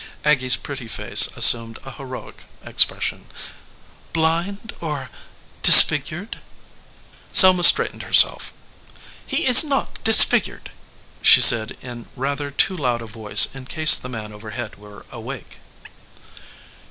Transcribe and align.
Aggy 0.25 0.47
s 0.47 0.55
pretty 0.55 0.87
face 0.87 1.27
assumed 1.37 1.77
a 1.85 1.91
heroic 1.91 2.45
expression. 2.65 3.27
"Blind, 4.13 4.73
or 4.81 5.11
disfigured?" 5.61 6.39
Selma 7.31 7.63
straightened 7.63 8.01
herself. 8.01 8.51
"He 9.23 9.45
is 9.45 9.63
not 9.63 10.03
dis 10.03 10.23
figured," 10.23 10.71
she 11.21 11.39
said 11.39 11.77
in 11.83 12.07
rather 12.15 12.49
too 12.49 12.75
loud 12.75 13.03
a 13.03 13.05
voice 13.05 13.53
in 13.53 13.65
case 13.67 13.95
the 13.95 14.09
man 14.09 14.33
overhead 14.33 14.75
were 14.75 15.05
awake. 15.11 15.59